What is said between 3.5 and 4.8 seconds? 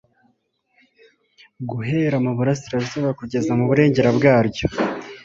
mu burengero bwaryo